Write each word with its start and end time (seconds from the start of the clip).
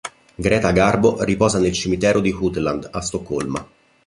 Greta 0.35 0.71
Garbo 0.71 1.23
riposa 1.23 1.59
nel 1.59 1.73
cimitero 1.73 2.21
di 2.21 2.31
Woodland, 2.31 2.89
a 2.91 3.01
Stoccolma. 3.01 3.67